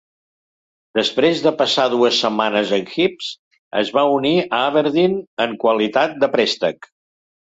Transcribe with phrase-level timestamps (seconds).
[0.99, 3.27] Després de passar dues setmanes en Hibs,
[3.83, 5.15] es va unir a l'Aberdeen
[5.47, 6.91] en qualitat de préstec.